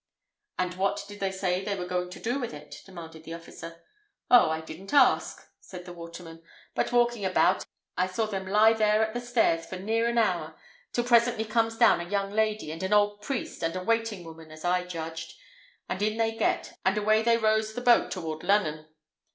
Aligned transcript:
"And 0.57 0.73
what 0.77 1.05
did 1.07 1.19
they 1.19 1.31
say 1.31 1.63
they 1.63 1.75
were 1.75 1.85
going 1.85 2.09
to 2.09 2.19
do 2.19 2.39
with 2.39 2.55
it?" 2.55 2.81
demanded 2.87 3.23
the 3.23 3.35
officer. 3.35 3.83
"Oh! 4.31 4.49
I 4.49 4.61
didn't 4.61 4.95
ask," 4.95 5.47
said 5.59 5.85
the 5.85 5.93
waterman; 5.93 6.41
"but 6.73 6.91
walking 6.91 7.23
about 7.23 7.67
I 7.95 8.07
saw 8.07 8.25
them 8.25 8.47
lie 8.47 8.73
there 8.73 9.05
at 9.05 9.13
the 9.13 9.21
stairs 9.21 9.67
for 9.67 9.75
near 9.77 10.07
an 10.07 10.17
hour, 10.17 10.55
till 10.91 11.03
presently 11.03 11.45
comes 11.45 11.77
down 11.77 12.01
a 12.01 12.09
young 12.09 12.31
lady, 12.31 12.71
and 12.71 12.81
an 12.81 12.93
old 12.93 13.21
priest, 13.21 13.61
and 13.61 13.75
a 13.75 13.83
waiting 13.83 14.23
woman, 14.23 14.49
as 14.51 14.65
I 14.65 14.85
judged, 14.85 15.35
and 15.87 16.01
in 16.01 16.17
they 16.17 16.35
get, 16.35 16.79
and 16.83 16.97
away 16.97 17.21
rows 17.37 17.75
the 17.75 17.81
boat 17.81 18.09
toward 18.09 18.41
Lunnun. 18.41 18.87